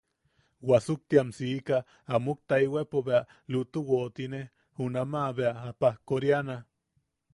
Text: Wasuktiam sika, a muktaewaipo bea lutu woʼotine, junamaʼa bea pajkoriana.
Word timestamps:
Wasuktiam 0.69 1.27
sika, 1.39 1.81
a 2.13 2.21
muktaewaipo 2.27 2.99
bea 3.07 3.21
lutu 3.53 3.79
woʼotine, 3.89 4.41
junamaʼa 4.77 5.31
bea 5.37 5.53
pajkoriana. 5.79 6.55